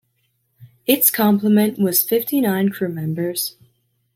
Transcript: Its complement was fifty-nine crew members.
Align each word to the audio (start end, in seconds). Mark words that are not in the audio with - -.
Its 0.87 1.11
complement 1.11 1.77
was 1.77 2.01
fifty-nine 2.01 2.69
crew 2.69 2.89
members. 2.89 3.55